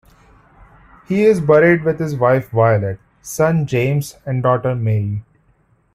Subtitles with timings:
[1.07, 5.23] He is buried with his wife Violet, son James and daughter Mary.